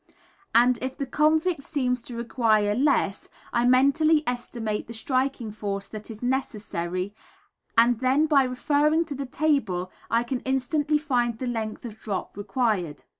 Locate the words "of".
11.85-11.99